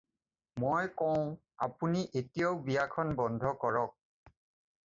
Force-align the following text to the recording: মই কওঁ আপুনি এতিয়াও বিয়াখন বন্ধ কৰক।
মই 0.61 0.83
কওঁ 0.99 1.23
আপুনি 1.67 2.01
এতিয়াও 2.21 2.57
বিয়াখন 2.69 3.07
বন্ধ 3.21 3.53
কৰক। 3.67 4.35